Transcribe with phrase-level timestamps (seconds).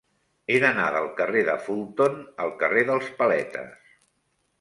[0.51, 3.93] He d'anar del carrer de Fulton al carrer dels Paletes.